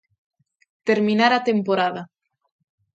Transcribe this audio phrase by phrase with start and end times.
[0.87, 2.01] Terminar a temporada.